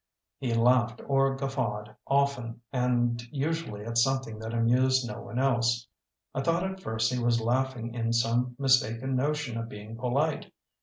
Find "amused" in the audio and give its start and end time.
4.51-5.07